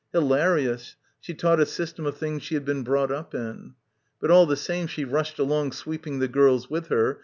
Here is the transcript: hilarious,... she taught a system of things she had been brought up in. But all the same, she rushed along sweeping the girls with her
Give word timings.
hilarious,... 0.13 0.95
she 1.19 1.31
taught 1.31 1.59
a 1.59 1.65
system 1.67 2.07
of 2.07 2.17
things 2.17 2.41
she 2.41 2.55
had 2.55 2.65
been 2.65 2.81
brought 2.83 3.11
up 3.11 3.35
in. 3.35 3.75
But 4.19 4.31
all 4.31 4.47
the 4.47 4.55
same, 4.57 4.87
she 4.87 5.05
rushed 5.05 5.37
along 5.37 5.73
sweeping 5.73 6.17
the 6.17 6.27
girls 6.27 6.71
with 6.71 6.87
her 6.87 7.19